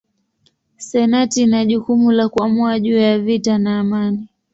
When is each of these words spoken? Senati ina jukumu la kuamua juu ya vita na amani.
Senati 0.77 1.41
ina 1.43 1.65
jukumu 1.65 2.11
la 2.11 2.29
kuamua 2.29 2.79
juu 2.79 2.97
ya 2.97 3.19
vita 3.19 3.57
na 3.57 3.79
amani. 3.79 4.27